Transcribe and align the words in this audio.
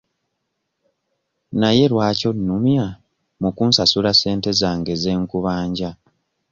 Naye 1.59 1.83
lwaki 1.91 2.23
onnumya 2.31 2.85
mu 3.41 3.49
kunsasula 3.55 4.11
ssente 4.15 4.49
zange 4.61 4.93
ze 5.01 5.11
nkubanja? 5.21 5.89